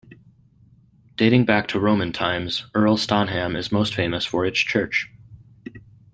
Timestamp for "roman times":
1.79-2.65